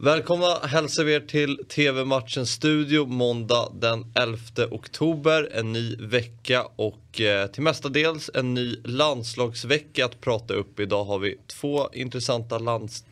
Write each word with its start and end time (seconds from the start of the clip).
Välkomna 0.00 0.58
hälsar 0.62 1.04
vi 1.04 1.14
er 1.14 1.20
till 1.20 1.64
TV-matchens 1.68 2.50
studio 2.50 3.06
måndag 3.06 3.72
den 3.80 4.12
11 4.14 4.38
oktober. 4.70 5.50
En 5.52 5.72
ny 5.72 5.96
vecka 5.96 6.64
och 6.76 7.20
eh, 7.20 7.46
till 7.46 7.62
mestadels 7.62 8.30
en 8.34 8.54
ny 8.54 8.76
landslagsvecka 8.84 10.04
att 10.04 10.20
prata 10.20 10.54
upp. 10.54 10.80
Idag 10.80 11.04
har 11.04 11.18
vi 11.18 11.36
två 11.46 11.88
intressanta 11.92 12.58
lands 12.58 13.04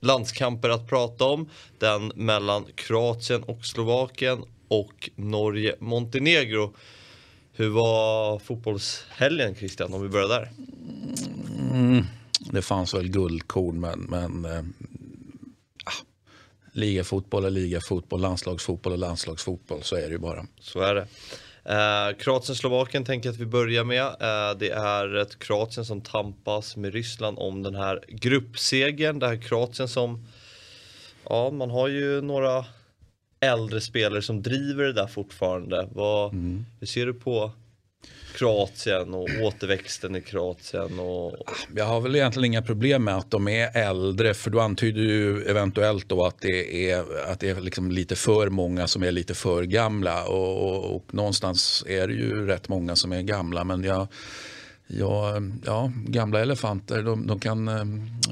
landskamper 0.00 0.68
att 0.68 0.88
prata 0.88 1.24
om. 1.24 1.48
Den 1.78 2.12
mellan 2.14 2.64
Kroatien 2.74 3.42
och 3.42 3.64
Slovakien 3.64 4.44
och 4.68 5.10
Norge-Montenegro. 5.14 6.74
Hur 7.52 7.68
var 7.68 8.38
fotbollshelgen 8.38 9.54
Christian, 9.54 9.94
om 9.94 10.02
vi 10.02 10.08
börjar 10.08 10.28
där? 10.28 10.52
Mm, 11.72 12.04
det 12.38 12.62
fanns 12.62 12.94
väl 12.94 13.08
guldkorn 13.08 13.80
men, 13.80 14.00
men 14.00 14.44
eh, 14.44 14.62
ligafotboll 16.76 17.44
är 17.44 17.50
ligafotboll, 17.50 18.20
landslagsfotboll 18.20 18.92
är 18.92 18.96
landslagsfotboll. 18.96 19.82
Så 19.82 19.96
är 19.96 20.02
det 20.02 20.12
ju 20.12 20.18
bara. 20.18 20.46
Så 20.60 20.80
är 20.80 20.94
det. 20.94 21.06
Eh, 21.64 22.16
Kroatien-Slovakien 22.18 23.04
tänker 23.04 23.28
jag 23.28 23.34
att 23.34 23.40
vi 23.40 23.46
börjar 23.46 23.84
med. 23.84 24.02
Eh, 24.02 24.58
det 24.58 24.70
är 24.70 25.14
ett 25.14 25.38
Kroatien 25.38 25.84
som 25.84 26.00
tampas 26.00 26.76
med 26.76 26.92
Ryssland 26.92 27.38
om 27.38 27.62
den 27.62 27.74
här 27.74 28.04
gruppsegern. 28.08 29.18
Det 29.18 29.26
här 29.26 29.42
Kroatien 29.42 29.88
som, 29.88 30.26
ja 31.24 31.50
man 31.50 31.70
har 31.70 31.88
ju 31.88 32.20
några 32.20 32.64
äldre 33.40 33.80
spelare 33.80 34.22
som 34.22 34.42
driver 34.42 34.84
det 34.84 34.92
där 34.92 35.06
fortfarande. 35.06 35.88
Vad, 35.92 36.32
mm. 36.32 36.66
Hur 36.80 36.86
ser 36.86 37.06
du 37.06 37.14
på 37.14 37.50
Kroatien 38.34 39.14
och 39.14 39.28
återväxten 39.42 40.16
i 40.16 40.20
Kroatien? 40.20 40.98
Och... 40.98 41.50
Jag 41.76 41.84
har 41.84 42.00
väl 42.00 42.16
egentligen 42.16 42.44
inga 42.44 42.62
problem 42.62 43.04
med 43.04 43.16
att 43.16 43.30
de 43.30 43.48
är 43.48 43.76
äldre 43.76 44.34
för 44.34 44.50
du 44.50 44.60
antyder 44.60 45.02
ju 45.02 45.42
eventuellt 45.42 46.08
då 46.08 46.24
att 46.24 46.40
det 46.40 46.90
är, 46.90 47.30
att 47.32 47.40
det 47.40 47.48
är 47.48 47.60
liksom 47.60 47.90
lite 47.90 48.16
för 48.16 48.48
många 48.48 48.86
som 48.86 49.02
är 49.02 49.12
lite 49.12 49.34
för 49.34 49.62
gamla 49.62 50.24
och, 50.24 50.62
och, 50.62 50.96
och 50.96 51.14
någonstans 51.14 51.84
är 51.88 52.08
det 52.08 52.14
ju 52.14 52.46
rätt 52.46 52.68
många 52.68 52.96
som 52.96 53.12
är 53.12 53.22
gamla 53.22 53.64
men 53.64 53.84
jag 53.84 54.08
Ja, 54.86 55.40
ja, 55.64 55.92
gamla 56.06 56.40
elefanter 56.40 57.02
de, 57.02 57.26
de 57.26 57.40
kan 57.40 57.68
eh, 57.68 57.84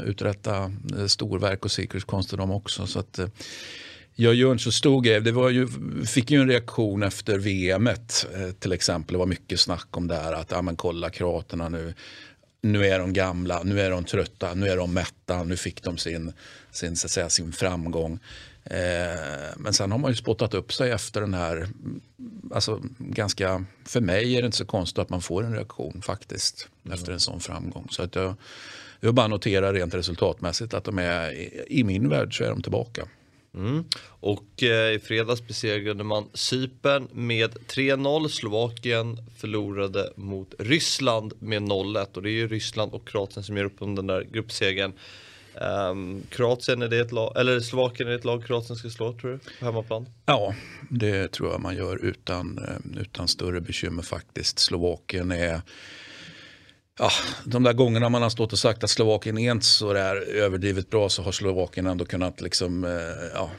uträtta 0.04 0.72
eh, 0.98 1.06
storverk 1.06 1.64
och 1.64 1.70
cirkuskonster 1.70 2.36
de 2.36 2.50
också. 2.50 2.86
Så 2.86 2.98
att, 2.98 3.18
eh, 3.18 3.26
jag 4.14 4.34
gör 4.34 4.52
inte 4.52 4.64
så 4.64 4.72
stor 4.72 5.00
grej. 5.00 5.20
Det 5.20 5.32
var 5.32 5.50
ju, 5.50 5.68
fick 6.06 6.30
ju 6.30 6.40
en 6.40 6.48
reaktion 6.48 7.02
efter 7.02 7.38
VM 7.38 7.86
eh, 7.86 7.94
till 8.58 8.72
exempel. 8.72 9.12
Det 9.12 9.18
var 9.18 9.26
mycket 9.26 9.60
snack 9.60 9.96
om 9.96 10.08
det 10.08 10.16
här 10.16 10.32
att 10.32 10.50
ja, 10.50 10.62
men 10.62 10.76
kolla 10.76 11.10
kroaterna 11.10 11.68
nu. 11.68 11.94
Nu 12.60 12.86
är 12.86 12.98
de 12.98 13.12
gamla, 13.12 13.62
nu 13.62 13.80
är 13.80 13.90
de 13.90 14.04
trötta, 14.04 14.54
nu 14.54 14.68
är 14.68 14.76
de 14.76 14.92
mätta, 14.92 15.44
nu 15.44 15.56
fick 15.56 15.82
de 15.82 15.98
sin, 15.98 16.32
sin, 16.72 16.96
så 16.96 17.06
att 17.06 17.10
säga, 17.10 17.28
sin 17.28 17.52
framgång. 17.52 18.18
Eh, 18.64 19.54
men 19.56 19.72
sen 19.72 19.92
har 19.92 19.98
man 19.98 20.10
ju 20.10 20.16
spottat 20.16 20.54
upp 20.54 20.72
sig 20.72 20.90
efter 20.90 21.20
den 21.20 21.34
här, 21.34 21.68
alltså 22.54 22.82
ganska, 22.98 23.64
för 23.84 24.00
mig 24.00 24.36
är 24.36 24.42
det 24.42 24.46
inte 24.46 24.58
så 24.58 24.64
konstigt 24.64 24.98
att 24.98 25.10
man 25.10 25.22
får 25.22 25.44
en 25.44 25.54
reaktion 25.54 26.02
faktiskt 26.02 26.68
mm. 26.84 26.94
efter 26.94 27.12
en 27.12 27.20
sån 27.20 27.40
framgång. 27.40 27.88
Så 27.90 28.02
att 28.02 28.14
jag, 28.14 28.34
jag 29.00 29.14
bara 29.14 29.28
noterar 29.28 29.72
rent 29.72 29.94
resultatmässigt 29.94 30.74
att 30.74 30.84
de 30.84 30.98
är, 30.98 31.32
i 31.72 31.84
min 31.84 32.08
värld 32.08 32.38
så 32.38 32.44
är 32.44 32.48
de 32.48 32.62
tillbaka. 32.62 33.08
Mm. 33.54 33.84
Och 34.06 34.62
eh, 34.62 34.94
i 34.94 34.98
fredags 34.98 35.46
besegrade 35.46 36.04
man 36.04 36.28
Cypern 36.34 37.08
med 37.12 37.50
3-0. 37.50 38.28
Slovakien 38.28 39.18
förlorade 39.36 40.12
mot 40.16 40.54
Ryssland 40.58 41.32
med 41.38 41.62
0-1 41.62 42.16
och 42.16 42.22
det 42.22 42.30
är 42.30 42.32
ju 42.32 42.48
Ryssland 42.48 42.92
och 42.92 43.08
Kroatien 43.08 43.44
som 43.44 43.56
gör 43.56 43.64
upp 43.64 43.82
om 43.82 43.94
den 43.94 44.06
där 44.06 44.22
gruppsegern. 44.22 44.92
Um, 45.90 46.22
Kroatien 46.30 46.82
är 46.82 46.88
det 46.88 47.00
ett 47.00 47.12
lag, 47.12 47.32
eller 47.36 47.60
Slovakien 47.60 48.08
är 48.08 48.12
det 48.12 48.18
ett 48.18 48.24
lag 48.24 48.44
Kroatien 48.46 48.76
ska 48.76 48.90
slå 48.90 49.12
tror 49.12 49.30
du, 49.30 49.38
på 49.58 49.64
hemmaplan? 49.64 50.06
Ja, 50.26 50.54
det 50.90 51.32
tror 51.32 51.50
jag 51.50 51.60
man 51.60 51.76
gör 51.76 52.04
utan, 52.04 52.58
eh, 52.58 53.00
utan 53.00 53.28
större 53.28 53.60
bekymmer 53.60 54.02
faktiskt. 54.02 54.58
Slovakien 54.58 55.32
är 55.32 55.60
Ja, 56.98 57.10
de 57.44 57.62
där 57.62 57.72
gångerna 57.72 58.08
man 58.08 58.22
har 58.22 58.30
stått 58.30 58.52
och 58.52 58.58
sagt 58.58 58.84
att 58.84 58.90
Slovakien 58.90 59.38
är 59.38 59.52
inte 59.52 59.66
så 59.66 59.92
där 59.92 60.16
överdrivet 60.16 60.90
bra 60.90 61.08
så 61.08 61.22
har 61.22 61.32
Slovakien 61.32 61.86
ändå 61.86 62.04
kunnat 62.04 62.40
liksom, 62.40 62.84
eh, 62.84 62.90
ja, 63.34 63.50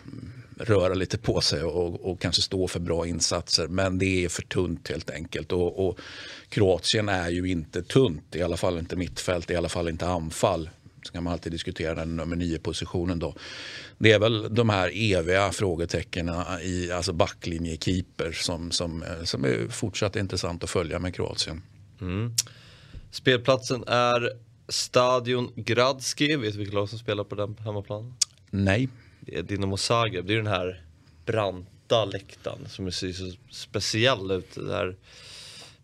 röra 0.59 0.93
lite 0.93 1.17
på 1.17 1.41
sig 1.41 1.63
och, 1.63 2.11
och, 2.11 2.21
kanske 2.21 2.41
stå 2.41 2.67
för 2.67 2.79
bra 2.79 3.07
insatser. 3.07 3.67
Men 3.67 3.97
det 3.97 4.25
är 4.25 4.29
för 4.29 4.41
tunt 4.41 4.89
helt 4.89 5.09
enkelt. 5.09 5.51
Och, 5.51 5.87
och 5.87 5.99
Kroatien 6.49 7.09
är 7.09 7.29
ju 7.29 7.49
inte 7.49 7.83
tunt, 7.83 8.35
i 8.35 8.41
alla 8.41 8.57
fall 8.57 8.77
inte 8.77 8.95
mittfält, 8.95 9.51
i 9.51 9.55
alla 9.55 9.69
fall 9.69 9.89
inte 9.89 10.07
anfall. 10.07 10.69
Så 11.03 11.13
kan 11.13 11.23
man 11.23 11.33
alltid 11.33 11.51
diskutera 11.51 11.95
den 11.95 12.15
nummer 12.15 12.35
nio 12.35 12.59
positionen 12.59 13.19
då. 13.19 13.35
Det 13.97 14.11
är 14.11 14.19
väl 14.19 14.55
de 14.55 14.69
här 14.69 14.91
eviga 14.93 15.51
frågetecknen 15.51 16.43
i 16.61 16.91
alltså 16.91 17.13
backlinjekeeper 17.13 18.31
som, 18.31 18.71
som, 18.71 19.03
eh, 19.03 19.23
som 19.23 19.45
är 19.45 19.67
fortsatt 19.67 20.15
intressant 20.15 20.63
att 20.63 20.69
följa 20.69 20.99
med 20.99 21.15
Kroatien. 21.15 21.61
Mm. 22.01 22.33
Spelplatsen 23.11 23.83
är 23.87 24.31
Stadion 24.67 25.51
Gradski. 25.55 26.35
Vet 26.35 26.53
du 26.53 26.59
vilka 26.59 26.75
lag 26.75 26.89
som 26.89 26.99
spelar 26.99 27.23
på 27.23 27.35
den 27.35 27.55
hemmaplanen? 27.59 28.13
Nej. 28.49 28.89
Det 29.19 29.37
är 29.37 29.43
Dinamo 29.43 29.77
Zagreb. 29.77 30.25
Det 30.25 30.33
är 30.33 30.37
den 30.37 30.47
här 30.47 30.83
branta 31.25 32.05
läktaren 32.05 32.69
som 32.69 32.91
ser 32.91 33.11
så 33.11 33.31
speciell 33.49 34.31
ut. 34.31 34.55
Där 34.55 34.95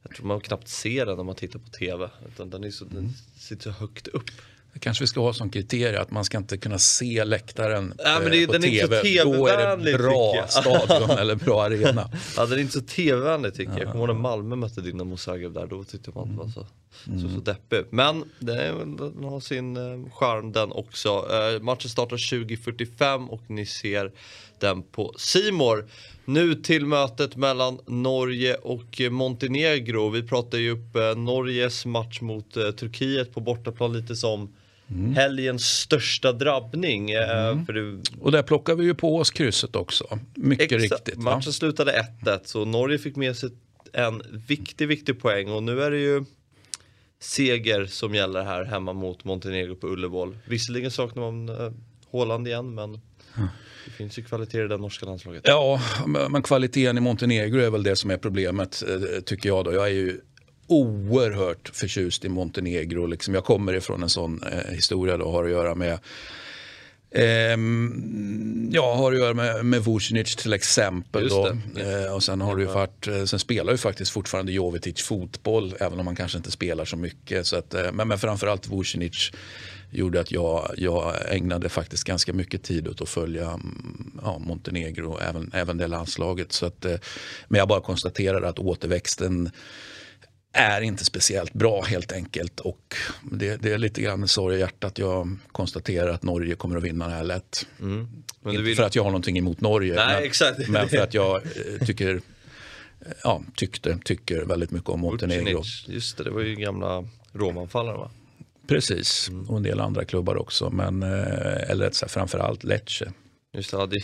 jag 0.03 0.15
tror 0.15 0.27
man 0.27 0.39
knappt 0.39 0.67
ser 0.67 1.05
den 1.05 1.17
när 1.17 1.23
man 1.23 1.35
tittar 1.35 1.59
på 1.59 1.69
TV. 1.69 2.09
Utan 2.27 2.49
den, 2.49 2.63
är 2.63 2.71
så, 2.71 2.85
mm. 2.85 2.95
den 2.95 3.13
sitter 3.37 3.63
så 3.63 3.69
högt 3.71 4.07
upp. 4.07 4.31
Det 4.73 4.79
kanske 4.79 5.03
vi 5.03 5.07
ska 5.07 5.21
ha 5.21 5.33
som 5.33 5.49
kriterie 5.49 6.01
att 6.01 6.11
man 6.11 6.25
ska 6.25 6.37
inte 6.37 6.57
kunna 6.57 6.79
se 6.79 7.23
läktaren 7.23 7.93
ja, 7.97 8.19
men 8.19 8.31
det, 8.31 8.45
på 8.47 8.53
den 8.53 8.61
TV. 8.61 8.95
Är 8.95 9.05
inte 9.05 9.21
så 9.21 9.33
Då 9.33 9.47
är 9.47 9.77
det 9.77 9.97
bra 9.97 10.45
stadion 10.49 11.17
eller 11.17 11.35
bra 11.35 11.63
arena. 11.63 12.09
Ja, 12.37 12.45
den 12.45 12.57
är 12.57 12.61
inte 12.61 12.73
så 12.73 12.81
tv-vänlig 12.81 13.53
tycker 13.53 13.71
jag. 13.71 13.81
Jag 13.81 13.91
kommer 13.91 14.07
ihåg 14.07 14.15
när 14.15 14.21
Malmö 14.21 14.55
mötte 14.55 14.81
Dinamo 14.81 15.17
Zagreb 15.17 15.53
där. 15.53 15.67
Då 15.67 15.83
tyckte 15.83 16.11
man 16.13 16.23
att 16.23 16.29
det 16.29 16.37
var 16.37 16.47
så, 16.49 16.67
mm. 17.07 17.19
så, 17.19 17.29
så 17.29 17.39
deppig. 17.39 17.85
Men 17.89 18.23
den 18.39 19.23
har 19.23 19.39
sin 19.39 19.77
eh, 19.77 20.11
charm 20.13 20.51
den 20.51 20.71
också. 20.71 21.09
Uh, 21.09 21.61
matchen 21.61 21.89
startar 21.89 22.17
20.45 22.17 23.27
och 23.27 23.41
ni 23.47 23.65
ser 23.65 24.11
den 24.59 24.83
på 24.83 25.13
Simor. 25.17 25.87
Nu 26.25 26.55
till 26.55 26.85
mötet 26.85 27.35
mellan 27.35 27.79
Norge 27.85 28.55
och 28.55 29.01
Montenegro. 29.11 30.09
Vi 30.09 30.23
pratar 30.23 30.57
ju 30.57 30.71
upp 30.71 30.95
uh, 30.95 31.15
Norges 31.17 31.85
match 31.85 32.21
mot 32.21 32.57
uh, 32.57 32.71
Turkiet 32.71 33.33
på 33.33 33.39
bortaplan 33.39 33.93
lite 33.93 34.15
som 34.15 34.49
Mm. 34.91 35.13
Helgens 35.13 35.65
största 35.65 36.31
drabbning. 36.33 37.11
Mm. 37.11 37.65
För 37.65 37.73
det... 37.73 38.01
Och 38.21 38.31
där 38.31 38.43
plockar 38.43 38.75
vi 38.75 38.85
ju 38.85 38.93
på 38.93 39.17
oss 39.17 39.31
krysset 39.31 39.75
också. 39.75 40.19
Mycket 40.35 40.71
Exa 40.71 40.95
riktigt. 40.95 41.17
Va? 41.17 41.35
Matchen 41.35 41.53
slutade 41.53 42.05
1-1 42.23 42.39
så 42.43 42.65
Norge 42.65 42.97
fick 42.97 43.15
med 43.15 43.37
sig 43.37 43.49
en 43.93 44.21
viktig, 44.47 44.87
viktig 44.87 45.21
poäng 45.21 45.51
och 45.51 45.63
nu 45.63 45.81
är 45.81 45.91
det 45.91 45.99
ju 45.99 46.25
seger 47.21 47.85
som 47.85 48.15
gäller 48.15 48.43
här 48.43 48.63
hemma 48.63 48.93
mot 48.93 49.23
Montenegro 49.23 49.75
på 49.75 49.87
Ullevål. 49.87 50.37
Visserligen 50.45 50.91
saknar 50.91 51.31
man 51.31 51.49
äh, 51.49 51.71
Håland 52.11 52.47
igen 52.47 52.75
men 52.75 53.01
det 53.85 53.91
finns 53.91 54.19
ju 54.19 54.23
kvaliteter 54.23 54.65
i 54.65 54.67
det 54.67 54.77
norska 54.77 55.05
landslaget. 55.05 55.43
Ja, 55.45 55.81
men 56.29 56.41
kvaliteten 56.41 56.97
i 56.97 57.01
Montenegro 57.01 57.59
är 57.59 57.69
väl 57.69 57.83
det 57.83 57.95
som 57.95 58.11
är 58.11 58.17
problemet 58.17 58.83
eh, 58.89 59.21
tycker 59.21 59.49
jag. 59.49 59.65
Då. 59.65 59.73
Jag 59.73 59.85
är 59.85 59.93
ju 59.93 60.19
oerhört 60.67 61.71
förtjust 61.73 62.25
i 62.25 62.29
Montenegro. 62.29 63.05
Liksom 63.05 63.33
jag 63.33 63.43
kommer 63.43 63.73
ifrån 63.73 64.03
en 64.03 64.09
sån 64.09 64.43
eh, 64.43 64.73
historia 64.73 65.15
och 65.15 65.31
har 65.31 65.43
att 65.43 65.51
göra 65.51 65.75
med 65.75 65.99
Um, 67.13 68.69
ja, 68.71 68.95
har 68.95 69.11
att 69.11 69.19
göra 69.19 69.33
med, 69.33 69.65
med 69.65 69.83
Vucinic 69.83 70.35
till 70.35 70.53
exempel. 70.53 71.29
Då. 71.29 71.47
Uh, 71.47 72.15
och 72.15 72.23
sen, 72.23 72.41
har 72.41 72.57
ju 72.57 72.65
varit, 72.65 73.07
uh, 73.07 73.25
sen 73.25 73.39
spelar 73.39 73.71
ju 73.71 73.77
faktiskt 73.77 74.11
fortfarande 74.11 74.51
Jovetic 74.51 75.01
fotboll, 75.01 75.75
även 75.79 75.99
om 75.99 76.07
han 76.07 76.15
kanske 76.15 76.37
inte 76.37 76.51
spelar 76.51 76.85
så 76.85 76.97
mycket. 76.97 77.47
Så 77.47 77.55
att, 77.55 77.75
uh, 77.75 77.91
men, 77.93 78.07
men 78.07 78.19
framförallt 78.19 78.67
Vucinic 78.67 79.31
gjorde 79.89 80.19
att 80.19 80.31
jag, 80.31 80.73
jag 80.77 81.13
ägnade 81.29 81.69
faktiskt 81.69 82.03
ganska 82.03 82.33
mycket 82.33 82.63
tid 82.63 82.87
åt 82.87 83.01
att 83.01 83.09
följa 83.09 83.45
mm, 83.45 84.11
ja, 84.23 84.39
Montenegro, 84.39 85.19
även, 85.21 85.51
även 85.53 85.77
det 85.77 85.87
landslaget. 85.87 86.51
Så 86.51 86.65
att, 86.65 86.85
men 87.47 87.59
jag 87.59 87.67
bara 87.67 87.81
konstaterar 87.81 88.41
att 88.41 88.59
återväxten 88.59 89.51
är 90.53 90.81
inte 90.81 91.05
speciellt 91.05 91.53
bra 91.53 91.81
helt 91.81 92.11
enkelt. 92.11 92.59
Och 92.59 92.95
det, 93.31 93.55
det 93.55 93.71
är 93.71 93.77
lite 93.77 94.01
grann 94.01 94.27
sorg 94.27 94.55
i 94.55 94.59
hjärtat. 94.59 94.97
Jag 94.97 95.37
konstaterar 95.51 96.09
att 96.09 96.23
Norge 96.23 96.55
kommer 96.55 96.77
att 96.77 96.83
vinna 96.83 97.07
det 97.07 97.13
här 97.13 97.23
lätt. 97.23 97.67
Mm. 97.79 98.07
inte 98.45 98.61
vill... 98.61 98.75
för 98.75 98.83
att 98.83 98.95
jag 98.95 99.03
har 99.03 99.09
någonting 99.09 99.37
emot 99.37 99.61
Norge. 99.61 99.95
Nej, 99.95 100.31
men, 100.41 100.55
men 100.71 100.89
för 100.89 100.97
att 100.97 101.13
jag 101.13 101.35
eh, 101.35 101.85
tycker, 101.85 102.21
ja, 103.23 103.43
tyckte, 103.55 103.97
tycker 104.03 104.41
väldigt 104.41 104.71
mycket 104.71 104.89
om 104.89 104.99
Montenegro. 104.99 105.63
Just 105.87 106.17
det, 106.17 106.23
det 106.23 106.29
var 106.29 106.41
ju 106.41 106.55
gamla 106.55 107.05
romanfallare 107.33 107.97
va? 107.97 108.11
Precis, 108.67 109.29
mm. 109.29 109.49
och 109.49 109.57
en 109.57 109.63
del 109.63 109.79
andra 109.79 110.05
klubbar 110.05 110.35
också. 110.35 110.69
Men, 110.69 111.03
eh, 111.03 111.69
eller 111.69 111.91
så 111.91 112.05
här, 112.05 112.09
framförallt 112.09 112.63
Lecce. 112.63 113.11
Just 113.53 113.71
det, 113.71 114.03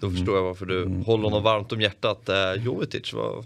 då 0.00 0.10
förstår 0.10 0.36
jag 0.36 0.42
varför 0.42 0.66
du 0.66 0.82
mm. 0.82 1.02
håller 1.04 1.24
honom 1.24 1.42
varmt 1.42 1.72
om 1.72 1.80
hjärtat. 1.80 2.28
Eh, 2.28 2.52
Jovetic 2.52 3.12
var 3.12 3.44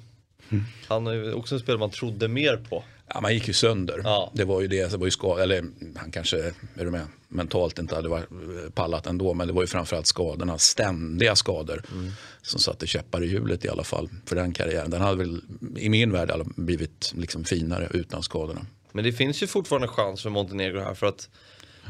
Mm. 0.51 0.65
Han 0.89 1.07
är 1.07 1.13
ju 1.13 1.33
också 1.33 1.55
en 1.55 1.61
spelare 1.61 1.81
man 1.81 1.91
trodde 1.91 2.29
mer 2.29 2.57
på. 2.57 2.85
Ja, 3.15 3.21
man 3.21 3.35
gick 3.35 3.49
ju 3.49 3.55
sönder. 3.55 4.01
Ja. 4.05 4.33
Det 4.35 4.45
var 4.45 4.61
ju 4.61 4.69
det, 4.69 4.91
det 4.91 4.97
var 4.97 5.07
ju 5.07 5.11
skad, 5.11 5.41
eller 5.41 5.65
han 5.97 6.11
kanske, 6.11 6.37
är 6.77 6.85
du 6.85 6.91
med, 6.91 7.07
mentalt 7.29 7.79
inte 7.79 7.95
hade 7.95 8.09
varit 8.09 8.29
pallat 8.75 9.07
ändå, 9.07 9.35
men 9.35 9.47
det 9.47 9.53
var 9.53 9.63
ju 9.63 9.67
framförallt 9.67 10.07
skadorna, 10.07 10.59
ständiga 10.59 11.37
skador 11.37 11.83
mm. 11.93 12.13
som 12.43 12.61
satte 12.61 12.87
käppar 12.87 13.23
i 13.23 13.27
hjulet 13.27 13.65
i 13.65 13.69
alla 13.69 13.85
fall 13.85 14.09
för 14.27 14.37
den 14.37 14.53
karriären. 14.53 14.91
Den 14.91 15.01
hade 15.01 15.17
väl 15.17 15.41
i 15.77 15.89
min 15.89 16.13
värld 16.13 16.31
blivit 16.57 17.13
liksom 17.17 17.45
finare 17.45 17.89
utan 17.91 18.23
skadorna. 18.23 18.67
Men 18.93 19.05
det 19.05 19.13
finns 19.13 19.43
ju 19.43 19.47
fortfarande 19.47 19.89
chans 19.89 20.23
för 20.23 20.31
Montenegro 20.31 20.81
här 20.81 20.95
för 20.95 21.07
att 21.07 21.29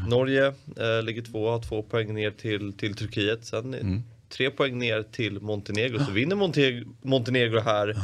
Norge 0.08 0.46
eh, 0.76 1.02
ligger 1.02 1.22
två, 1.22 1.50
har 1.50 1.62
två 1.62 1.82
poäng 1.82 2.14
ner 2.14 2.30
till, 2.30 2.72
till 2.72 2.94
Turkiet. 2.94 3.44
Sen 3.44 3.74
mm. 3.74 4.02
tre 4.28 4.50
poäng 4.50 4.78
ner 4.78 5.02
till 5.02 5.40
Montenegro. 5.40 6.04
Så 6.04 6.10
vinner 6.10 6.36
Monte 6.36 6.84
Montenegro 7.02 7.60
här 7.60 7.96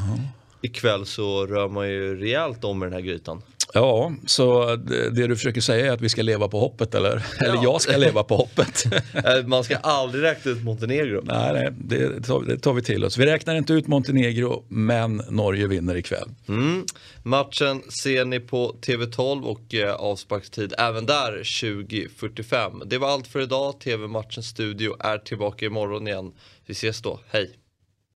ikväll 0.65 1.07
så 1.07 1.47
rör 1.47 1.69
man 1.69 1.89
ju 1.89 2.21
rejält 2.21 2.65
om 2.65 2.83
i 2.83 2.87
den 2.87 2.93
här 2.93 3.01
grytan. 3.01 3.43
Ja, 3.75 4.13
så 4.27 4.77
det, 4.77 5.11
det, 5.11 5.27
du 5.27 5.37
försöker 5.37 5.61
säga 5.61 5.87
är 5.87 5.91
att 5.91 6.01
vi 6.01 6.09
ska 6.09 6.23
leva 6.23 6.49
på 6.49 6.61
hoppet 6.61 6.95
eller? 6.95 7.27
Ja. 7.41 7.47
Eller 7.47 7.63
jag 7.63 7.81
ska 7.81 7.97
leva 7.97 8.23
på 8.23 8.37
hoppet. 8.37 8.85
Eh, 9.15 9.47
man 9.47 9.65
ska 9.65 9.77
aldrig 9.77 10.25
räkna 10.25 10.51
ut 10.51 10.63
Montenegro. 10.63 11.23
Nej, 11.25 11.53
nej 11.53 11.69
det, 11.79 12.23
tar, 12.23 12.43
det 12.43 12.59
tar 12.59 12.73
vi 12.73 12.83
till 12.83 13.05
oss. 13.05 13.19
Vi 13.19 13.27
räknar 13.27 13.55
inte 13.55 13.73
ut 13.73 13.87
Montenegro, 13.87 14.65
men 14.69 15.23
Norge 15.31 15.67
vinner 15.67 15.97
ikväll. 15.97 16.29
Mm. 16.49 16.85
Matchen 17.23 17.83
ser 18.03 18.25
ni 18.25 18.41
på 18.41 18.77
TV12 18.81 19.43
och 19.43 19.75
eh, 19.75 19.95
avsparkstid 19.95 20.75
även 20.79 21.07
där 21.07 21.41
20.45. 21.43 22.85
Det 22.85 22.99
var 22.99 23.09
allt 23.09 23.27
för 23.27 23.41
idag. 23.41 23.81
TV-matchens 23.81 24.47
studio 24.47 24.97
är 25.01 25.19
tillbaka 25.19 25.67
imorgon 25.67 26.09
igen. 26.09 26.33
Vi 26.67 26.73
ses 26.73 27.03
då. 27.03 27.21
Hej! 27.31 27.64